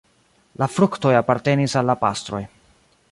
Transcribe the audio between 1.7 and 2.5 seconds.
al la pastroj.